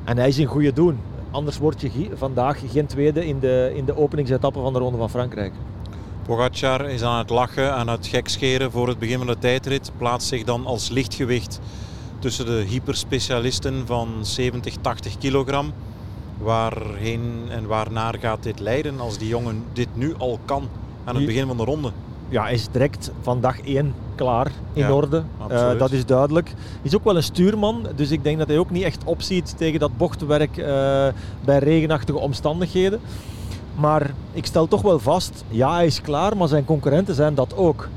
En 0.03 0.17
hij 0.17 0.27
is 0.27 0.37
in 0.37 0.45
goede 0.45 0.73
doen. 0.73 0.99
Anders 1.31 1.57
word 1.57 1.81
je 1.81 2.09
vandaag 2.13 2.59
geen 2.71 2.85
tweede 2.85 3.25
in 3.25 3.39
de, 3.39 3.71
in 3.75 3.85
de 3.85 3.97
openingsetappe 3.97 4.59
van 4.59 4.73
de 4.73 4.79
Ronde 4.79 4.97
van 4.97 5.09
Frankrijk. 5.09 5.53
Pogacar 6.25 6.89
is 6.89 7.03
aan 7.03 7.17
het 7.17 7.29
lachen, 7.29 7.73
aan 7.73 7.87
het 7.87 8.07
gekscheren 8.07 8.71
voor 8.71 8.87
het 8.87 8.99
begin 8.99 9.17
van 9.17 9.27
de 9.27 9.37
tijdrit. 9.39 9.91
Plaatst 9.97 10.27
zich 10.27 10.43
dan 10.43 10.65
als 10.65 10.89
lichtgewicht 10.89 11.59
tussen 12.19 12.45
de 12.45 12.63
hyperspecialisten 12.67 13.85
van 13.85 14.09
70, 14.21 14.75
80 14.81 15.17
kilogram. 15.17 15.73
Waarheen 16.37 17.21
en 17.49 17.65
waarnaar 17.65 18.15
gaat 18.19 18.43
dit 18.43 18.59
leiden 18.59 18.99
als 18.99 19.17
die 19.17 19.27
jongen 19.27 19.63
dit 19.73 19.87
nu 19.93 20.13
al 20.17 20.39
kan 20.45 20.67
aan 21.03 21.15
het 21.15 21.25
begin 21.25 21.47
van 21.47 21.57
de 21.57 21.63
ronde? 21.63 21.91
ja, 22.33 22.47
is 22.47 22.67
direct 22.71 23.11
van 23.21 23.41
dag 23.41 23.61
1 23.61 23.93
klaar 24.15 24.51
in 24.73 24.91
orde. 24.91 25.23
Uh, 25.51 25.79
dat 25.79 25.91
is 25.91 26.05
duidelijk. 26.05 26.53
Is 26.81 26.95
ook 26.95 27.03
wel 27.03 27.15
een 27.15 27.23
stuurman, 27.23 27.87
dus 27.95 28.11
ik 28.11 28.23
denk 28.23 28.37
dat 28.37 28.47
hij 28.47 28.57
ook 28.57 28.69
niet 28.69 28.83
echt 28.83 29.03
opziet 29.05 29.57
tegen 29.57 29.79
dat 29.79 29.97
bochtwerk 29.97 30.57
uh, 30.57 30.65
bij 31.45 31.59
regenachtige 31.59 32.19
omstandigheden. 32.19 32.99
Maar 33.75 34.13
ik 34.31 34.45
stel 34.45 34.67
toch 34.67 34.81
wel 34.81 34.99
vast, 34.99 35.43
ja 35.47 35.73
hij 35.73 35.85
is 35.85 36.01
klaar, 36.01 36.37
maar 36.37 36.47
zijn 36.47 36.65
concurrenten 36.65 37.15
zijn 37.15 37.35
dat 37.35 37.55
ook. 37.55 37.87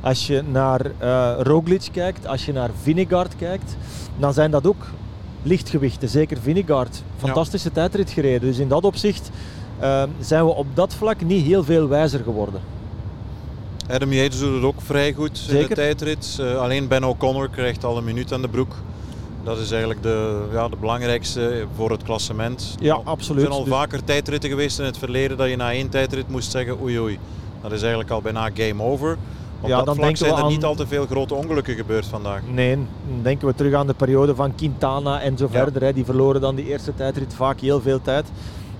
Als 0.00 0.26
je 0.26 0.42
naar 0.50 0.86
uh, 1.02 1.32
Roglic 1.38 1.88
kijkt, 1.92 2.26
als 2.26 2.44
je 2.44 2.52
naar 2.52 2.70
Vinegaard 2.82 3.36
kijkt, 3.36 3.76
dan 4.18 4.32
zijn 4.32 4.50
dat 4.50 4.66
ook 4.66 4.86
lichtgewichten. 5.42 6.08
Zeker 6.08 6.36
Vinegaard, 6.42 7.02
fantastische 7.16 7.68
ja. 7.68 7.74
tijdrit 7.74 8.10
gereden. 8.10 8.48
Dus 8.48 8.58
in 8.58 8.68
dat 8.68 8.84
opzicht 8.84 9.30
zijn 10.20 10.44
we 10.44 10.50
op 10.50 10.66
dat 10.74 10.94
vlak 10.94 11.24
niet 11.24 11.44
heel 11.46 11.64
veel 11.64 11.88
wijzer 11.88 12.20
geworden. 12.22 12.60
Adam 13.90 14.12
Yates 14.12 14.38
doet 14.38 14.54
het 14.54 14.62
ook 14.62 14.80
vrij 14.80 15.12
goed 15.12 15.38
Zeker. 15.38 15.62
in 15.62 15.68
de 15.68 15.74
tijdrit. 15.74 16.38
Uh, 16.40 16.56
alleen 16.56 16.88
Ben 16.88 17.04
O'Connor 17.04 17.48
krijgt 17.48 17.84
al 17.84 17.96
een 17.96 18.04
minuut 18.04 18.32
aan 18.32 18.42
de 18.42 18.48
broek. 18.48 18.74
Dat 19.42 19.58
is 19.58 19.70
eigenlijk 19.70 20.02
de, 20.02 20.44
ja, 20.52 20.68
de 20.68 20.76
belangrijkste 20.76 21.66
voor 21.74 21.90
het 21.90 22.02
klassement. 22.02 22.74
Ja, 22.80 23.00
absoluut. 23.04 23.42
Er 23.42 23.46
zijn 23.46 23.60
al 23.60 23.64
dus... 23.64 23.74
vaker 23.74 24.04
tijdritten 24.04 24.50
geweest 24.50 24.78
in 24.78 24.84
het 24.84 24.98
verleden 24.98 25.36
dat 25.36 25.48
je 25.48 25.56
na 25.56 25.72
één 25.72 25.88
tijdrit 25.88 26.28
moest 26.28 26.50
zeggen 26.50 26.80
oei 26.82 27.00
oei. 27.00 27.18
Dat 27.62 27.72
is 27.72 27.80
eigenlijk 27.80 28.10
al 28.10 28.20
bijna 28.20 28.50
game 28.54 28.82
over. 28.82 29.16
Op 29.60 29.68
ja, 29.68 29.76
dat 29.76 29.86
dan 29.86 29.94
vlak 29.94 30.16
zijn 30.16 30.32
er 30.32 30.38
aan... 30.38 30.48
niet 30.48 30.64
al 30.64 30.74
te 30.74 30.86
veel 30.86 31.06
grote 31.06 31.34
ongelukken 31.34 31.74
gebeurd 31.74 32.06
vandaag. 32.06 32.40
Nee, 32.52 32.74
dan 32.74 32.86
denken 33.22 33.46
we 33.46 33.54
terug 33.54 33.74
aan 33.74 33.86
de 33.86 33.94
periode 33.94 34.34
van 34.34 34.54
Quintana 34.54 35.20
en 35.20 35.36
zo 35.36 35.48
verder. 35.50 35.82
Hè. 35.82 35.92
Die 35.92 36.04
verloren 36.04 36.40
dan 36.40 36.54
die 36.54 36.66
eerste 36.66 36.94
tijdrit 36.94 37.34
vaak 37.34 37.60
heel 37.60 37.80
veel 37.80 38.02
tijd. 38.02 38.26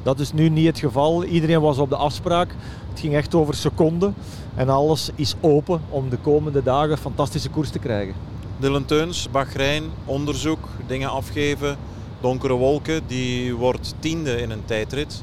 Dat 0.05 0.21
is 0.21 0.33
nu 0.33 0.49
niet 0.49 0.67
het 0.67 0.79
geval. 0.79 1.25
Iedereen 1.25 1.61
was 1.61 1.79
op 1.79 1.89
de 1.89 1.97
afspraak. 1.97 2.55
Het 2.91 3.01
ging 3.01 3.15
echt 3.15 3.35
over 3.35 3.55
seconden. 3.55 4.15
En 4.55 4.69
alles 4.69 5.11
is 5.15 5.35
open 5.41 5.81
om 5.89 6.09
de 6.11 6.17
komende 6.17 6.63
dagen 6.63 6.99
fantastische 6.99 7.51
koers 7.51 7.71
te 7.71 7.79
krijgen. 7.79 8.15
Dylan 8.59 8.85
Teuns, 8.85 9.29
Bahrein, 9.31 9.85
onderzoek, 10.05 10.69
dingen 10.87 11.11
afgeven, 11.11 11.77
donkere 12.21 12.53
wolken. 12.53 13.01
Die 13.07 13.55
wordt 13.55 13.95
tiende 13.99 14.41
in 14.41 14.51
een 14.51 14.65
tijdrit. 14.65 15.23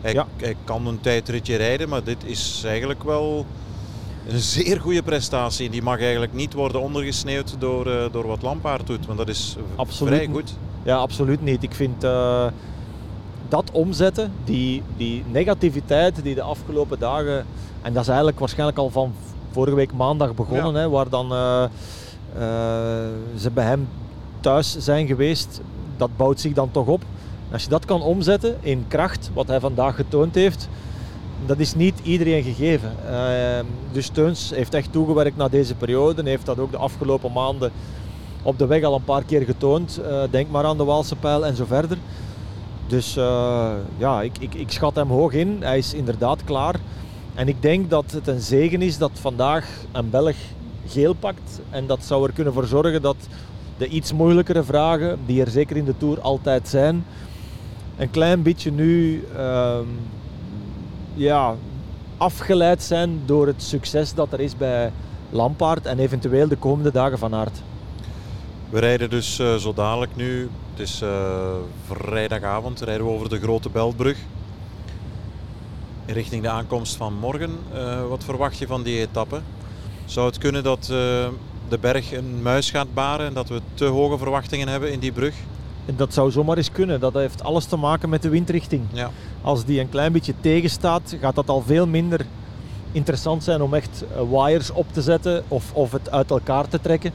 Hij, 0.00 0.12
ja. 0.12 0.26
hij 0.36 0.56
kan 0.64 0.86
een 0.86 1.00
tijdritje 1.00 1.56
rijden, 1.56 1.88
maar 1.88 2.04
dit 2.04 2.24
is 2.24 2.62
eigenlijk 2.64 3.02
wel 3.02 3.46
een 4.28 4.38
zeer 4.38 4.80
goede 4.80 5.02
prestatie. 5.02 5.70
Die 5.70 5.82
mag 5.82 6.00
eigenlijk 6.00 6.32
niet 6.32 6.52
worden 6.52 6.80
ondergesneeuwd 6.80 7.56
door, 7.58 7.86
uh, 7.86 8.04
door 8.12 8.26
wat 8.26 8.42
Lampaard 8.42 8.86
doet, 8.86 9.06
want 9.06 9.18
dat 9.18 9.28
is 9.28 9.56
absoluut 9.76 10.14
vrij 10.14 10.28
goed. 10.32 10.54
Ja, 10.82 10.96
absoluut 10.96 11.42
niet. 11.42 11.62
Ik 11.62 11.74
vind 11.74 12.04
uh, 12.04 12.46
dat 13.50 13.70
omzetten, 13.72 14.32
die, 14.44 14.82
die 14.96 15.24
negativiteit 15.30 16.22
die 16.22 16.34
de 16.34 16.42
afgelopen 16.42 16.98
dagen 16.98 17.46
en 17.82 17.92
dat 17.92 18.02
is 18.02 18.08
eigenlijk 18.08 18.38
waarschijnlijk 18.38 18.78
al 18.78 18.90
van 18.90 19.12
vorige 19.50 19.76
week 19.76 19.92
maandag 19.92 20.34
begonnen, 20.34 20.74
hè, 20.74 20.88
waar 20.88 21.08
dan 21.08 21.32
uh, 21.32 21.64
uh, 22.36 22.42
ze 23.36 23.50
bij 23.54 23.64
hem 23.64 23.88
thuis 24.40 24.78
zijn 24.78 25.06
geweest. 25.06 25.60
Dat 25.96 26.16
bouwt 26.16 26.40
zich 26.40 26.52
dan 26.52 26.70
toch 26.70 26.86
op. 26.86 27.02
Als 27.52 27.62
je 27.62 27.68
dat 27.68 27.84
kan 27.84 28.02
omzetten 28.02 28.56
in 28.60 28.84
kracht, 28.88 29.30
wat 29.34 29.48
hij 29.48 29.60
vandaag 29.60 29.94
getoond 29.94 30.34
heeft, 30.34 30.68
dat 31.46 31.58
is 31.58 31.74
niet 31.74 32.00
iedereen 32.02 32.42
gegeven. 32.42 32.92
Uh, 33.10 33.12
dus 33.92 34.08
Teuns 34.08 34.50
heeft 34.54 34.74
echt 34.74 34.92
toegewerkt 34.92 35.36
naar 35.36 35.50
deze 35.50 35.74
periode 35.74 36.20
en 36.20 36.26
heeft 36.26 36.46
dat 36.46 36.58
ook 36.58 36.70
de 36.70 36.76
afgelopen 36.76 37.32
maanden 37.32 37.72
op 38.42 38.58
de 38.58 38.66
weg 38.66 38.82
al 38.82 38.94
een 38.94 39.04
paar 39.04 39.24
keer 39.24 39.42
getoond. 39.42 40.00
Uh, 40.02 40.22
denk 40.30 40.50
maar 40.50 40.64
aan 40.64 40.76
de 40.76 40.84
Waalse 40.84 41.16
pijl 41.16 41.46
en 41.46 41.56
zo 41.56 41.64
verder. 41.64 41.98
Dus 42.90 43.16
uh, 43.16 43.72
ja, 43.96 44.22
ik, 44.22 44.38
ik, 44.38 44.54
ik 44.54 44.70
schat 44.70 44.94
hem 44.94 45.08
hoog 45.08 45.32
in. 45.32 45.56
Hij 45.60 45.78
is 45.78 45.94
inderdaad 45.94 46.44
klaar. 46.44 46.74
En 47.34 47.48
ik 47.48 47.62
denk 47.62 47.90
dat 47.90 48.10
het 48.12 48.26
een 48.26 48.40
zegen 48.40 48.82
is 48.82 48.98
dat 48.98 49.10
vandaag 49.14 49.68
een 49.92 50.10
Belg 50.10 50.36
geel 50.86 51.14
pakt. 51.14 51.60
En 51.70 51.86
dat 51.86 52.04
zou 52.04 52.26
er 52.26 52.32
kunnen 52.32 52.52
voor 52.52 52.66
zorgen 52.66 53.02
dat 53.02 53.16
de 53.78 53.88
iets 53.88 54.12
moeilijkere 54.12 54.62
vragen, 54.62 55.18
die 55.26 55.40
er 55.40 55.50
zeker 55.50 55.76
in 55.76 55.84
de 55.84 55.96
Tour 55.96 56.20
altijd 56.20 56.68
zijn, 56.68 57.04
een 57.96 58.10
klein 58.10 58.42
beetje 58.42 58.72
nu 58.72 59.24
uh, 59.36 59.78
ja, 61.14 61.54
afgeleid 62.16 62.82
zijn 62.82 63.20
door 63.24 63.46
het 63.46 63.62
succes 63.62 64.14
dat 64.14 64.32
er 64.32 64.40
is 64.40 64.56
bij 64.56 64.92
Lampaard 65.30 65.86
en 65.86 65.98
eventueel 65.98 66.48
de 66.48 66.56
komende 66.56 66.92
dagen 66.92 67.18
van 67.18 67.34
Aert. 67.34 67.62
We 68.70 68.78
rijden 68.78 69.10
dus 69.10 69.40
uh, 69.40 69.54
zo 69.54 69.74
dadelijk 69.74 70.16
nu, 70.16 70.48
het 70.80 70.88
is 70.88 71.02
uh, 71.02 71.10
vrijdagavond, 71.86 72.80
rijden 72.80 73.06
we 73.06 73.12
over 73.12 73.28
de 73.28 73.38
Grote 73.38 73.68
Beltbrug. 73.68 74.18
Richting 76.06 76.42
de 76.42 76.48
aankomst 76.48 76.96
van 76.96 77.14
morgen. 77.14 77.50
Uh, 77.74 78.06
wat 78.08 78.24
verwacht 78.24 78.58
je 78.58 78.66
van 78.66 78.82
die 78.82 78.98
etappe? 78.98 79.40
Zou 80.04 80.26
het 80.26 80.38
kunnen 80.38 80.62
dat 80.62 80.84
de 81.68 81.78
berg 81.80 82.12
een 82.12 82.42
muis 82.42 82.70
gaat 82.70 82.94
baren 82.94 83.26
en 83.26 83.34
dat 83.34 83.48
we 83.48 83.60
te 83.74 83.84
hoge 83.84 84.18
verwachtingen 84.18 84.68
hebben 84.68 84.92
in 84.92 84.98
die 84.98 85.12
brug? 85.12 85.34
Dat 85.96 86.14
zou 86.14 86.30
zomaar 86.30 86.56
eens 86.56 86.72
kunnen. 86.72 87.00
Dat 87.00 87.14
heeft 87.14 87.42
alles 87.42 87.64
te 87.64 87.76
maken 87.76 88.08
met 88.08 88.22
de 88.22 88.28
windrichting. 88.28 88.82
Ja. 88.92 89.10
Als 89.42 89.64
die 89.64 89.80
een 89.80 89.88
klein 89.88 90.12
beetje 90.12 90.34
tegenstaat, 90.40 91.16
gaat 91.20 91.34
dat 91.34 91.48
al 91.48 91.62
veel 91.66 91.86
minder 91.86 92.26
interessant 92.92 93.44
zijn 93.44 93.62
om 93.62 93.74
echt 93.74 94.04
wires 94.30 94.70
op 94.70 94.86
te 94.92 95.02
zetten 95.02 95.44
of, 95.48 95.72
of 95.72 95.92
het 95.92 96.10
uit 96.10 96.30
elkaar 96.30 96.68
te 96.68 96.80
trekken 96.80 97.12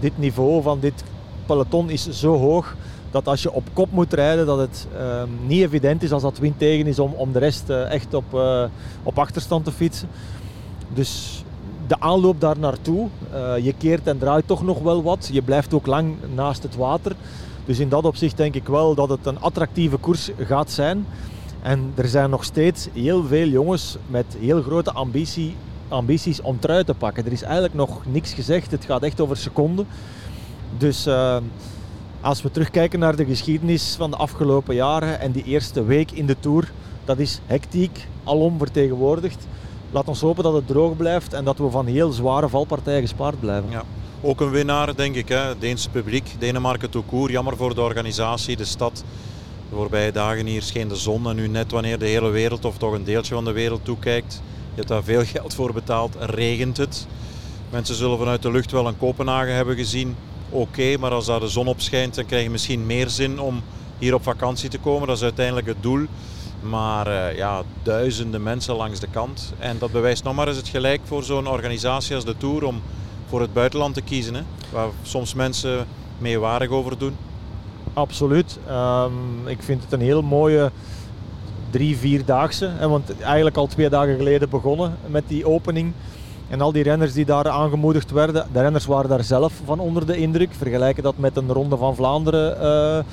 dit 0.00 0.18
niveau 0.18 0.62
van 0.62 0.80
dit 0.80 1.04
peloton 1.46 1.90
is 1.90 2.08
zo 2.08 2.38
hoog 2.38 2.74
dat 3.14 3.28
als 3.28 3.42
je 3.42 3.52
op 3.52 3.68
kop 3.72 3.90
moet 3.90 4.12
rijden, 4.12 4.46
dat 4.46 4.58
het 4.58 4.86
ehm, 4.98 5.28
niet 5.46 5.60
evident 5.60 6.02
is 6.02 6.12
als 6.12 6.22
dat 6.22 6.38
wind 6.38 6.58
tegen 6.58 6.86
is 6.86 6.98
om, 6.98 7.12
om 7.12 7.32
de 7.32 7.38
rest 7.38 7.70
uh, 7.70 7.90
echt 7.90 8.14
op, 8.14 8.24
uh, 8.34 8.64
op 9.02 9.18
achterstand 9.18 9.64
te 9.64 9.72
fietsen. 9.72 10.08
Dus 10.94 11.44
de 11.86 12.00
aanloop 12.00 12.40
daar 12.40 12.58
naartoe, 12.58 13.08
uh, 13.34 13.64
je 13.64 13.74
keert 13.78 14.06
en 14.06 14.18
draait 14.18 14.46
toch 14.46 14.62
nog 14.62 14.80
wel 14.80 15.02
wat. 15.02 15.28
Je 15.32 15.42
blijft 15.42 15.74
ook 15.74 15.86
lang 15.86 16.14
naast 16.34 16.62
het 16.62 16.76
water. 16.76 17.12
Dus 17.64 17.78
in 17.78 17.88
dat 17.88 18.04
opzicht 18.04 18.36
denk 18.36 18.54
ik 18.54 18.66
wel 18.66 18.94
dat 18.94 19.08
het 19.08 19.26
een 19.26 19.40
attractieve 19.40 19.96
koers 19.96 20.30
gaat 20.38 20.70
zijn. 20.70 21.06
En 21.62 21.92
er 21.94 22.08
zijn 22.08 22.30
nog 22.30 22.44
steeds 22.44 22.88
heel 22.92 23.24
veel 23.24 23.48
jongens 23.48 23.96
met 24.06 24.36
heel 24.40 24.62
grote 24.62 24.92
ambitie 24.92 25.56
ambities 25.88 26.40
om 26.40 26.58
trui 26.58 26.84
te 26.84 26.94
pakken. 26.94 27.26
Er 27.26 27.32
is 27.32 27.42
eigenlijk 27.42 27.74
nog 27.74 28.06
niks 28.06 28.32
gezegd. 28.32 28.70
Het 28.70 28.84
gaat 28.84 29.02
echt 29.02 29.20
over 29.20 29.36
seconden. 29.36 29.86
Dus 30.78 31.06
uh, 31.06 31.36
als 32.24 32.42
we 32.42 32.50
terugkijken 32.50 32.98
naar 32.98 33.16
de 33.16 33.24
geschiedenis 33.24 33.94
van 33.98 34.10
de 34.10 34.16
afgelopen 34.16 34.74
jaren 34.74 35.20
en 35.20 35.32
die 35.32 35.44
eerste 35.44 35.84
week 35.84 36.10
in 36.10 36.26
de 36.26 36.36
Tour, 36.40 36.72
dat 37.04 37.18
is 37.18 37.40
hectiek, 37.46 38.06
alom 38.24 38.58
vertegenwoordigd. 38.58 39.46
Laat 39.90 40.08
ons 40.08 40.20
hopen 40.20 40.42
dat 40.42 40.54
het 40.54 40.66
droog 40.66 40.96
blijft 40.96 41.32
en 41.32 41.44
dat 41.44 41.58
we 41.58 41.70
van 41.70 41.86
heel 41.86 42.10
zware 42.12 42.48
valpartijen 42.48 43.00
gespaard 43.00 43.40
blijven. 43.40 43.70
Ja. 43.70 43.82
Ook 44.20 44.40
een 44.40 44.50
winnaar, 44.50 44.96
denk 44.96 45.14
ik. 45.14 45.28
Hè. 45.28 45.58
Deense 45.58 45.90
publiek, 45.90 46.34
Denemarken 46.38 46.90
toekoer. 46.90 47.30
Jammer 47.30 47.56
voor 47.56 47.74
de 47.74 47.80
organisatie, 47.80 48.56
de 48.56 48.64
stad. 48.64 49.04
De 49.68 49.76
voorbije 49.76 50.12
dagen 50.12 50.46
hier 50.46 50.62
scheen 50.62 50.88
de 50.88 50.96
zon 50.96 51.28
en 51.28 51.36
nu 51.36 51.48
net 51.48 51.70
wanneer 51.70 51.98
de 51.98 52.06
hele 52.06 52.30
wereld 52.30 52.64
of 52.64 52.78
toch 52.78 52.92
een 52.92 53.04
deeltje 53.04 53.34
van 53.34 53.44
de 53.44 53.52
wereld 53.52 53.84
toekijkt, 53.84 54.42
je 54.68 54.76
hebt 54.76 54.88
daar 54.88 55.04
veel 55.04 55.24
geld 55.24 55.54
voor 55.54 55.72
betaald, 55.72 56.16
regent 56.20 56.76
het. 56.76 57.06
Mensen 57.70 57.94
zullen 57.94 58.18
vanuit 58.18 58.42
de 58.42 58.50
lucht 58.50 58.70
wel 58.70 58.86
een 58.86 58.98
Kopenhagen 58.98 59.54
hebben 59.54 59.76
gezien. 59.76 60.16
Oké, 60.50 60.96
maar 60.98 61.10
als 61.10 61.26
daar 61.26 61.40
de 61.40 61.48
zon 61.48 61.66
op 61.66 61.80
schijnt, 61.80 62.14
dan 62.14 62.26
krijg 62.26 62.42
je 62.42 62.50
misschien 62.50 62.86
meer 62.86 63.08
zin 63.08 63.40
om 63.40 63.62
hier 63.98 64.14
op 64.14 64.22
vakantie 64.22 64.68
te 64.68 64.78
komen. 64.78 65.06
Dat 65.08 65.16
is 65.16 65.22
uiteindelijk 65.22 65.66
het 65.66 65.82
doel. 65.82 66.06
Maar 66.60 67.08
uh, 67.08 67.36
ja, 67.36 67.62
duizenden 67.82 68.42
mensen 68.42 68.74
langs 68.74 69.00
de 69.00 69.08
kant. 69.10 69.52
En 69.58 69.76
dat 69.78 69.92
bewijst 69.92 70.24
nog 70.24 70.34
maar 70.34 70.48
eens 70.48 70.56
het 70.56 70.68
gelijk 70.68 71.00
voor 71.04 71.22
zo'n 71.22 71.48
organisatie 71.48 72.14
als 72.14 72.24
de 72.24 72.36
Tour 72.36 72.64
om 72.64 72.82
voor 73.26 73.40
het 73.40 73.52
buitenland 73.52 73.94
te 73.94 74.00
kiezen. 74.02 74.34
Hè? 74.34 74.42
Waar 74.72 74.88
soms 75.02 75.34
mensen 75.34 75.86
meewarig 76.18 76.70
over 76.70 76.98
doen. 76.98 77.16
Absoluut. 77.92 78.58
Um, 78.70 79.48
ik 79.48 79.62
vind 79.62 79.82
het 79.82 79.92
een 79.92 80.00
heel 80.00 80.22
mooie 80.22 80.70
drie, 81.70 81.96
vierdaagse. 81.96 82.88
Want 82.88 83.20
eigenlijk 83.20 83.56
al 83.56 83.66
twee 83.66 83.88
dagen 83.88 84.16
geleden 84.16 84.48
begonnen 84.48 84.96
met 85.06 85.24
die 85.26 85.46
opening. 85.46 85.92
En 86.54 86.60
al 86.60 86.72
die 86.72 86.82
renners 86.82 87.12
die 87.12 87.24
daar 87.24 87.48
aangemoedigd 87.48 88.10
werden, 88.10 88.46
de 88.52 88.60
renners 88.60 88.86
waren 88.86 89.10
daar 89.10 89.24
zelf 89.24 89.52
van 89.64 89.78
onder 89.78 90.06
de 90.06 90.16
indruk. 90.16 90.50
Vergelijken 90.52 91.02
dat 91.02 91.18
met 91.18 91.36
een 91.36 91.52
ronde 91.52 91.76
van 91.76 91.94
Vlaanderen 91.94 92.56
uh, 92.62 93.04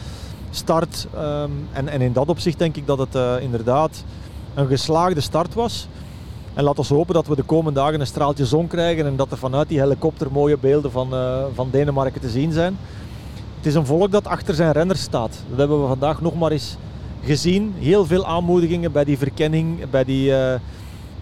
start. 0.51 1.07
Um, 1.15 1.67
en, 1.71 1.87
en, 1.87 2.01
in 2.01 2.13
dat 2.13 2.29
opzicht 2.29 2.59
denk 2.59 2.75
ik 2.75 2.87
dat 2.87 2.97
het 2.97 3.15
uh, 3.15 3.33
inderdaad 3.39 4.03
een 4.53 4.67
geslaagde 4.67 5.21
start 5.21 5.53
was. 5.53 5.87
En 6.53 6.63
laten 6.63 6.87
we 6.87 6.93
hopen 6.93 7.13
dat 7.13 7.27
we 7.27 7.35
de 7.35 7.43
komende 7.43 7.79
dagen 7.79 7.99
een 7.99 8.07
straaltje 8.07 8.45
zon 8.45 8.67
krijgen 8.67 9.05
en 9.05 9.15
dat 9.15 9.31
er 9.31 9.37
vanuit 9.37 9.67
die 9.67 9.79
helikopter 9.79 10.31
mooie 10.31 10.57
beelden 10.57 10.91
van, 10.91 11.13
uh, 11.13 11.43
van 11.53 11.67
Denemarken 11.71 12.21
te 12.21 12.29
zien 12.29 12.51
zijn. 12.51 12.77
Het 13.57 13.65
is 13.65 13.75
een 13.75 13.85
volk 13.85 14.11
dat 14.11 14.27
achter 14.27 14.55
zijn 14.55 14.71
renners 14.71 15.01
staat. 15.01 15.43
Dat 15.49 15.57
hebben 15.57 15.81
we 15.81 15.87
vandaag 15.87 16.21
nog 16.21 16.35
maar 16.35 16.51
eens 16.51 16.77
gezien. 17.23 17.73
Heel 17.77 18.05
veel 18.05 18.25
aanmoedigingen 18.25 18.91
bij 18.91 19.03
die 19.03 19.17
verkenning, 19.17 19.89
bij 19.89 20.03
die, 20.03 20.33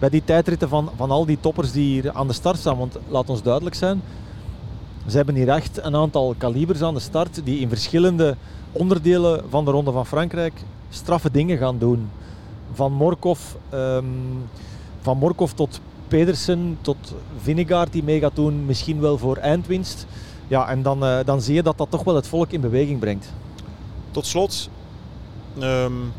bij 0.00 0.08
die 0.10 0.24
tijdritten 0.24 0.68
van, 0.68 0.90
van 0.96 1.10
al 1.10 1.26
die 1.26 1.38
toppers 1.40 1.72
die 1.72 1.84
hier 1.84 2.12
aan 2.12 2.26
de 2.26 2.32
start 2.32 2.58
staan. 2.58 2.78
Want 2.78 2.98
laat 3.08 3.30
ons 3.30 3.42
duidelijk 3.42 3.74
zijn, 3.74 4.02
ze 5.06 5.16
hebben 5.16 5.34
hier 5.34 5.48
echt 5.48 5.82
een 5.82 5.96
aantal 5.96 6.34
kalibers 6.38 6.82
aan 6.82 6.94
de 6.94 7.00
start 7.00 7.40
die 7.44 7.60
in 7.60 7.68
verschillende 7.68 8.36
onderdelen 8.72 9.44
van 9.48 9.64
de 9.64 9.70
Ronde 9.70 9.92
van 9.92 10.06
Frankrijk 10.06 10.62
straffe 10.88 11.30
dingen 11.30 11.58
gaan 11.58 11.78
doen. 11.78 12.10
Van 12.72 12.92
Morkov, 12.92 13.40
um, 13.74 14.48
van 15.00 15.18
Morkov 15.18 15.50
tot 15.52 15.80
Pedersen, 16.08 16.78
tot 16.80 17.14
Vinegaard 17.40 17.92
die 17.92 18.02
mee 18.02 18.20
gaat 18.20 18.34
doen, 18.36 18.66
misschien 18.66 19.00
wel 19.00 19.18
voor 19.18 19.36
eindwinst. 19.36 20.06
Ja, 20.48 20.68
en 20.68 20.82
dan, 20.82 21.04
uh, 21.04 21.18
dan 21.24 21.40
zie 21.40 21.54
je 21.54 21.62
dat 21.62 21.78
dat 21.78 21.90
toch 21.90 22.04
wel 22.04 22.14
het 22.14 22.26
volk 22.26 22.50
in 22.50 22.60
beweging 22.60 22.98
brengt. 22.98 23.32
Tot 24.10 24.26
slot, 24.26 24.68
um, 25.58 26.12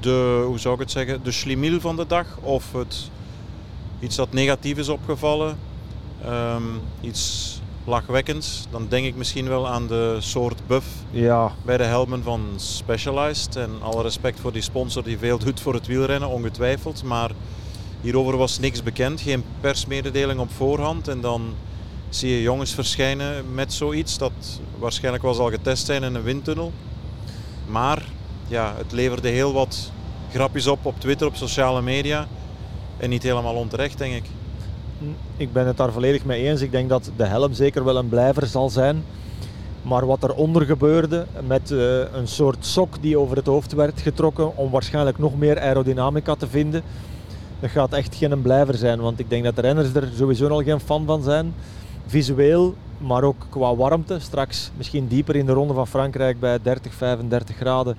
de, 0.00 0.44
hoe 0.46 0.58
zou 0.58 0.74
ik 0.74 0.80
het 0.80 0.90
zeggen, 0.90 1.20
de 1.22 1.30
schlimiel 1.30 1.80
van 1.80 1.96
de 1.96 2.06
dag 2.06 2.26
of 2.42 2.72
het, 2.72 3.10
iets 4.00 4.16
dat 4.16 4.32
negatief 4.32 4.78
is 4.78 4.88
opgevallen, 4.88 5.58
um, 6.26 6.80
iets 7.00 7.60
lachwekkends, 7.88 8.66
dan 8.70 8.86
denk 8.88 9.06
ik 9.06 9.16
misschien 9.16 9.48
wel 9.48 9.68
aan 9.68 9.86
de 9.86 10.16
soort 10.20 10.66
buff 10.66 10.86
ja. 11.10 11.52
bij 11.64 11.76
de 11.76 11.84
helmen 11.84 12.22
van 12.22 12.40
Specialized. 12.56 13.56
En 13.56 13.70
alle 13.82 14.02
respect 14.02 14.40
voor 14.40 14.52
die 14.52 14.62
sponsor 14.62 15.02
die 15.02 15.18
veel 15.18 15.38
doet 15.38 15.60
voor 15.60 15.74
het 15.74 15.86
wielrennen, 15.86 16.28
ongetwijfeld. 16.28 17.02
Maar 17.02 17.30
hierover 18.00 18.36
was 18.36 18.58
niks 18.58 18.82
bekend, 18.82 19.20
geen 19.20 19.44
persmededeling 19.60 20.40
op 20.40 20.50
voorhand. 20.52 21.08
En 21.08 21.20
dan 21.20 21.54
zie 22.08 22.30
je 22.30 22.42
jongens 22.42 22.74
verschijnen 22.74 23.54
met 23.54 23.72
zoiets 23.72 24.18
dat 24.18 24.32
waarschijnlijk 24.78 25.24
was 25.24 25.38
al 25.38 25.50
getest 25.50 25.86
zijn 25.86 26.02
in 26.02 26.14
een 26.14 26.22
windtunnel. 26.22 26.72
Maar 27.66 28.02
ja, 28.48 28.74
het 28.76 28.92
leverde 28.92 29.28
heel 29.28 29.52
wat 29.52 29.90
grapjes 30.32 30.66
op 30.66 30.86
op 30.86 31.00
Twitter, 31.00 31.26
op 31.26 31.36
sociale 31.36 31.82
media. 31.82 32.28
En 32.98 33.10
niet 33.10 33.22
helemaal 33.22 33.54
onterecht, 33.54 33.98
denk 33.98 34.14
ik. 34.14 34.24
Ik 35.36 35.52
ben 35.52 35.66
het 35.66 35.76
daar 35.76 35.92
volledig 35.92 36.24
mee 36.24 36.48
eens. 36.48 36.60
Ik 36.60 36.70
denk 36.70 36.88
dat 36.88 37.10
de 37.16 37.24
helm 37.24 37.52
zeker 37.52 37.84
wel 37.84 37.96
een 37.96 38.08
blijver 38.08 38.46
zal 38.46 38.70
zijn. 38.70 39.04
Maar 39.82 40.06
wat 40.06 40.22
eronder 40.22 40.64
gebeurde 40.64 41.26
met 41.46 41.70
uh, 41.70 42.12
een 42.12 42.28
soort 42.28 42.66
sok 42.66 43.02
die 43.02 43.18
over 43.18 43.36
het 43.36 43.46
hoofd 43.46 43.72
werd 43.72 44.00
getrokken 44.00 44.56
om 44.56 44.70
waarschijnlijk 44.70 45.18
nog 45.18 45.38
meer 45.38 45.60
aerodynamica 45.60 46.34
te 46.34 46.48
vinden, 46.48 46.82
dat 47.60 47.70
gaat 47.70 47.92
echt 47.92 48.14
geen 48.14 48.42
blijver 48.42 48.74
zijn. 48.74 49.00
Want 49.00 49.18
ik 49.18 49.30
denk 49.30 49.44
dat 49.44 49.54
de 49.56 49.60
renners 49.60 49.94
er 49.94 50.08
sowieso 50.16 50.48
al 50.48 50.62
geen 50.62 50.80
fan 50.80 51.06
van 51.06 51.22
zijn. 51.22 51.54
Visueel, 52.06 52.74
maar 52.98 53.22
ook 53.22 53.46
qua 53.48 53.76
warmte. 53.76 54.18
Straks 54.18 54.70
misschien 54.76 55.08
dieper 55.08 55.36
in 55.36 55.46
de 55.46 55.52
ronde 55.52 55.74
van 55.74 55.86
Frankrijk 55.86 56.40
bij 56.40 56.58
30, 56.62 56.94
35 56.94 57.56
graden 57.56 57.96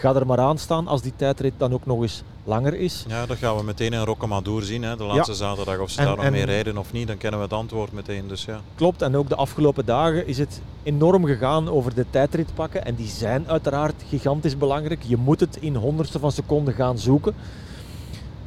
Ga 0.00 0.14
er 0.14 0.26
maar 0.26 0.38
aan 0.38 0.58
staan 0.58 0.86
als 0.86 1.02
die 1.02 1.12
tijdrit 1.16 1.52
dan 1.56 1.72
ook 1.72 1.86
nog 1.86 2.02
eens 2.02 2.22
langer 2.44 2.74
is. 2.74 3.04
Ja, 3.08 3.26
dat 3.26 3.36
gaan 3.36 3.56
we 3.56 3.62
meteen 3.62 3.92
in 3.92 4.04
Rocamadour 4.04 4.62
zien, 4.62 4.82
hè, 4.82 4.96
de 4.96 5.04
laatste 5.04 5.34
zaterdag. 5.34 5.78
Of 5.78 5.90
ze 5.90 6.02
daar 6.02 6.16
nog 6.16 6.30
mee 6.30 6.44
rijden 6.44 6.78
of 6.78 6.92
niet, 6.92 7.06
dan 7.06 7.16
kennen 7.16 7.40
we 7.40 7.44
het 7.44 7.54
antwoord 7.54 7.92
meteen. 7.92 8.28
Dus 8.28 8.44
ja. 8.44 8.60
Klopt, 8.74 9.02
en 9.02 9.16
ook 9.16 9.28
de 9.28 9.34
afgelopen 9.34 9.84
dagen 9.84 10.26
is 10.26 10.38
het 10.38 10.60
enorm 10.82 11.24
gegaan 11.24 11.68
over 11.68 11.94
de 11.94 12.06
tijdrit 12.10 12.54
pakken. 12.54 12.84
En 12.84 12.94
die 12.94 13.08
zijn 13.08 13.48
uiteraard 13.48 14.02
gigantisch 14.08 14.56
belangrijk. 14.56 15.02
Je 15.02 15.16
moet 15.16 15.40
het 15.40 15.56
in 15.60 15.74
honderdste 15.74 16.18
van 16.18 16.32
seconden 16.32 16.74
gaan 16.74 16.98
zoeken. 16.98 17.34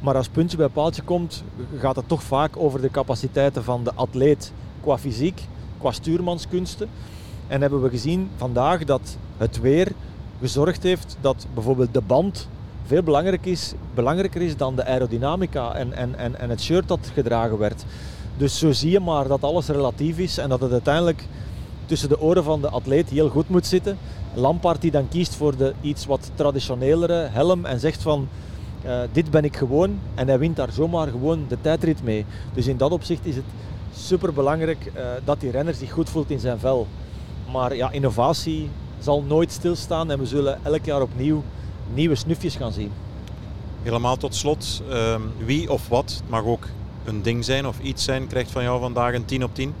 Maar 0.00 0.16
als 0.16 0.28
puntje 0.28 0.56
bij 0.56 0.68
paaltje 0.68 1.02
komt, 1.02 1.44
gaat 1.78 1.96
het 1.96 2.08
toch 2.08 2.22
vaak 2.22 2.56
over 2.56 2.80
de 2.80 2.90
capaciteiten 2.90 3.64
van 3.64 3.84
de 3.84 3.94
atleet 3.94 4.52
qua 4.80 4.98
fysiek, 4.98 5.42
qua 5.78 5.90
stuurmanskunsten. 5.90 6.88
En 7.46 7.60
hebben 7.60 7.82
we 7.82 7.88
gezien 7.88 8.30
vandaag 8.36 8.84
dat 8.84 9.16
het 9.36 9.60
weer 9.60 9.92
gezorgd 10.40 10.82
heeft 10.82 11.16
dat 11.20 11.46
bijvoorbeeld 11.54 11.94
de 11.94 12.00
band 12.00 12.48
veel 12.86 13.02
belangrijk 13.02 13.46
is, 13.46 13.72
belangrijker 13.94 14.42
is 14.42 14.56
dan 14.56 14.76
de 14.76 14.84
aerodynamica 14.84 15.74
en, 15.74 15.92
en, 15.92 16.18
en, 16.18 16.38
en 16.38 16.50
het 16.50 16.62
shirt 16.62 16.88
dat 16.88 17.10
gedragen 17.14 17.58
werd. 17.58 17.84
Dus 18.36 18.58
zo 18.58 18.72
zie 18.72 18.90
je 18.90 19.00
maar 19.00 19.28
dat 19.28 19.42
alles 19.42 19.66
relatief 19.66 20.18
is 20.18 20.38
en 20.38 20.48
dat 20.48 20.60
het 20.60 20.72
uiteindelijk 20.72 21.26
tussen 21.86 22.08
de 22.08 22.20
oren 22.20 22.44
van 22.44 22.60
de 22.60 22.68
atleet 22.68 23.08
heel 23.08 23.28
goed 23.28 23.48
moet 23.48 23.66
zitten. 23.66 23.98
Lampaard 24.34 24.80
die 24.80 24.90
dan 24.90 25.08
kiest 25.08 25.34
voor 25.34 25.56
de 25.56 25.72
iets 25.80 26.06
wat 26.06 26.30
traditionelere 26.34 27.28
helm 27.30 27.64
en 27.64 27.80
zegt 27.80 28.02
van 28.02 28.28
uh, 28.84 28.98
dit 29.12 29.30
ben 29.30 29.44
ik 29.44 29.56
gewoon 29.56 29.98
en 30.14 30.28
hij 30.28 30.38
wint 30.38 30.56
daar 30.56 30.72
zomaar 30.72 31.08
gewoon 31.08 31.44
de 31.48 31.60
tijdrit 31.60 32.02
mee. 32.02 32.24
Dus 32.54 32.66
in 32.66 32.76
dat 32.76 32.90
opzicht 32.90 33.26
is 33.26 33.36
het 33.36 33.44
super 33.96 34.32
belangrijk 34.32 34.92
uh, 34.96 35.02
dat 35.24 35.40
die 35.40 35.50
renner 35.50 35.74
zich 35.74 35.92
goed 35.92 36.10
voelt 36.10 36.30
in 36.30 36.40
zijn 36.40 36.58
vel. 36.58 36.86
Maar 37.52 37.76
ja, 37.76 37.90
innovatie 37.90 38.70
zal 38.98 39.22
nooit 39.22 39.52
stilstaan 39.52 40.10
en 40.10 40.18
we 40.18 40.26
zullen 40.26 40.58
elk 40.62 40.84
jaar 40.84 41.02
opnieuw 41.02 41.42
nieuwe 41.94 42.14
snufjes 42.14 42.56
gaan 42.56 42.72
zien. 42.72 42.92
Helemaal 43.82 44.16
tot 44.16 44.34
slot, 44.34 44.82
uh, 44.88 45.16
wie 45.44 45.72
of 45.72 45.88
wat, 45.88 46.10
het 46.10 46.30
mag 46.30 46.44
ook 46.44 46.68
een 47.04 47.22
ding 47.22 47.44
zijn 47.44 47.66
of 47.66 47.80
iets 47.80 48.04
zijn, 48.04 48.26
krijgt 48.26 48.50
van 48.50 48.62
jou 48.62 48.80
vandaag 48.80 49.14
een 49.14 49.24
10 49.24 49.44
op 49.44 49.54
10? 49.54 49.74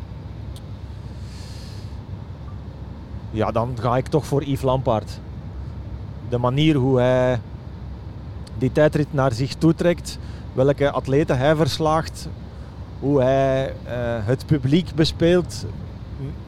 Ja, 3.30 3.50
dan 3.50 3.76
ga 3.80 3.96
ik 3.96 4.06
toch 4.06 4.26
voor 4.26 4.44
Yves 4.44 4.62
Lampaard. 4.62 5.20
De 6.28 6.38
manier 6.38 6.76
hoe 6.76 7.00
hij 7.00 7.40
die 8.58 8.72
tijdrit 8.72 9.12
naar 9.12 9.32
zich 9.32 9.54
toetrekt, 9.54 10.18
welke 10.52 10.90
atleten 10.90 11.38
hij 11.38 11.56
verslaagt, 11.56 12.28
hoe 13.00 13.22
hij 13.22 13.74
uh, 13.84 13.92
het 14.26 14.46
publiek 14.46 14.94
bespeelt, 14.94 15.64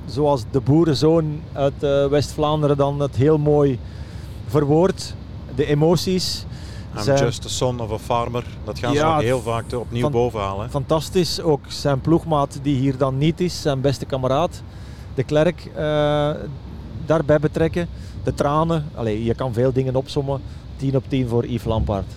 zoals 0.06 0.44
de 0.50 0.60
boerenzoon 0.60 1.40
uit 1.52 1.82
uh, 1.82 2.06
West-Vlaanderen 2.06 2.76
dan 2.76 3.00
het 3.00 3.16
heel 3.16 3.38
mooi 3.38 3.78
verwoordt, 4.46 5.14
de 5.56 5.66
emoties. 5.66 6.44
I'm 6.96 7.02
zijn... 7.02 7.18
just 7.18 7.42
the 7.42 7.48
son 7.48 7.80
of 7.80 7.92
a 7.92 7.98
farmer. 7.98 8.44
Dat 8.64 8.78
gaan 8.78 8.92
ja, 8.92 9.18
ze 9.18 9.24
heel 9.24 9.40
vaak 9.40 9.72
opnieuw 9.72 10.02
van, 10.02 10.12
bovenhalen. 10.12 10.70
Fantastisch. 10.70 11.40
Ook 11.40 11.64
zijn 11.68 12.00
ploegmaat 12.00 12.58
die 12.62 12.76
hier 12.76 12.96
dan 12.96 13.18
niet 13.18 13.40
is, 13.40 13.62
zijn 13.62 13.80
beste 13.80 14.04
kameraad, 14.04 14.62
de 15.14 15.22
Klerk, 15.22 15.66
uh, 15.66 16.30
daarbij 17.06 17.38
betrekken. 17.40 17.88
De 18.24 18.34
tranen. 18.34 18.88
Allee, 18.94 19.24
je 19.24 19.34
kan 19.34 19.52
veel 19.52 19.72
dingen 19.72 19.96
opsommen. 19.96 20.40
10 20.76 20.96
op 20.96 21.04
10 21.08 21.28
voor 21.28 21.46
Yves 21.46 21.64
Lampaard. 21.64 22.12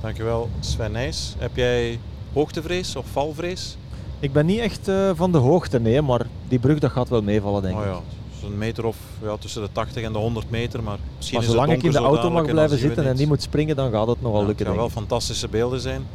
Dankjewel 0.00 0.48
Sven 0.60 0.92
Nijs. 0.92 1.34
Heb 1.38 1.56
jij 1.56 1.98
hoogtevrees 2.32 2.96
of 2.96 3.06
valvrees? 3.12 3.76
Ik 4.20 4.32
ben 4.32 4.46
niet 4.46 4.58
echt 4.58 4.88
uh, 4.88 5.10
van 5.14 5.32
de 5.32 5.38
hoogte, 5.38 5.80
nee, 5.80 6.02
maar 6.02 6.26
die 6.48 6.58
brug 6.58 6.78
dat 6.78 6.90
gaat 6.90 7.08
wel 7.08 7.22
meevallen, 7.22 7.62
denk 7.62 7.74
ik. 7.74 7.80
Oh 7.80 7.86
ja, 7.86 8.00
een 8.46 8.58
meter 8.58 8.84
of 8.84 8.96
ja, 9.22 9.36
tussen 9.36 9.62
de 9.62 9.68
80 9.72 10.02
en 10.02 10.12
de 10.12 10.18
100 10.18 10.50
meter. 10.50 10.82
Maar, 10.82 10.98
misschien 11.16 11.38
maar 11.38 11.48
zolang 11.48 11.72
ik 11.72 11.82
in 11.82 11.90
de 11.90 11.98
auto 11.98 12.30
mag 12.30 12.44
blijven 12.44 12.78
zitten 12.78 13.06
en 13.06 13.16
niet 13.16 13.28
moet 13.28 13.42
springen, 13.42 13.76
dan 13.76 13.90
gaat 13.90 14.06
het 14.06 14.22
nog 14.22 14.32
wel 14.32 14.40
ja, 14.40 14.46
lukken. 14.46 14.66
Het 14.66 14.74
gaan 14.74 14.84
wel 14.84 14.94
fantastische 14.94 15.48
beelden 15.48 15.80
zijn. 15.80 16.06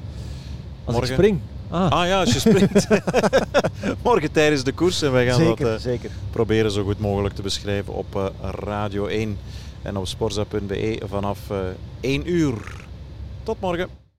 Als 0.84 0.96
Morgen... 0.96 1.14
ik 1.14 1.20
spring? 1.20 1.40
Ah. 1.70 1.92
ah. 1.92 2.08
ja, 2.08 2.20
als 2.20 2.34
je 2.34 2.40
springt. 2.40 2.88
Morgen 4.04 4.32
tijdens 4.32 4.64
de 4.64 4.72
koers. 4.72 5.02
En 5.02 5.12
wij 5.12 5.26
gaan 5.26 5.40
zeker, 5.40 5.66
dat 5.66 5.76
uh, 5.76 5.80
zeker. 5.80 6.12
proberen 6.32 6.72
zo 6.72 6.84
goed 6.84 7.00
mogelijk 7.00 7.36
te 7.36 7.42
beschrijven 7.42 7.94
op 7.94 8.16
uh, 8.16 8.26
Radio 8.52 9.06
1 9.06 9.38
en 9.82 9.98
op 9.98 10.08
sporza.be 10.08 11.02
vanaf 11.06 11.40
uh, 11.52 11.58
1 12.00 12.32
uur. 12.32 12.86
Tot 13.44 13.60
morgen. 13.60 14.00